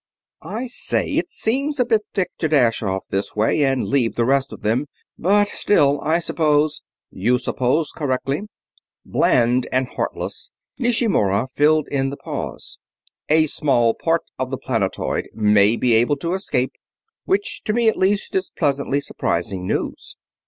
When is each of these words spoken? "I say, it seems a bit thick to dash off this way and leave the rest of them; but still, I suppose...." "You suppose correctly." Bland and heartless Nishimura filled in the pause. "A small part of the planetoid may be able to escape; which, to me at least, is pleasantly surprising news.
"I 0.41 0.65
say, 0.65 1.11
it 1.11 1.29
seems 1.29 1.79
a 1.79 1.85
bit 1.85 2.01
thick 2.15 2.31
to 2.39 2.47
dash 2.47 2.81
off 2.81 3.05
this 3.11 3.35
way 3.35 3.61
and 3.61 3.85
leave 3.85 4.15
the 4.15 4.25
rest 4.25 4.51
of 4.51 4.61
them; 4.61 4.87
but 5.15 5.49
still, 5.49 6.01
I 6.01 6.17
suppose...." 6.17 6.81
"You 7.11 7.37
suppose 7.37 7.91
correctly." 7.91 8.41
Bland 9.05 9.67
and 9.71 9.89
heartless 9.89 10.49
Nishimura 10.79 11.49
filled 11.55 11.87
in 11.89 12.09
the 12.09 12.17
pause. 12.17 12.79
"A 13.29 13.45
small 13.45 13.93
part 13.93 14.23
of 14.39 14.49
the 14.49 14.57
planetoid 14.57 15.27
may 15.35 15.75
be 15.75 15.93
able 15.93 16.17
to 16.17 16.33
escape; 16.33 16.71
which, 17.25 17.61
to 17.65 17.71
me 17.71 17.87
at 17.87 17.95
least, 17.95 18.33
is 18.33 18.49
pleasantly 18.57 19.01
surprising 19.01 19.67
news. 19.67 20.17